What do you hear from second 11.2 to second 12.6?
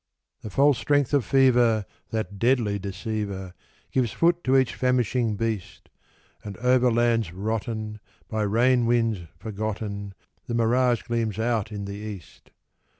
out in the east.